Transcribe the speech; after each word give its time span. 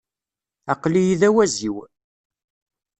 Aql-iyi 0.73 1.15
d 1.19 1.21
awaziw. 1.27 1.77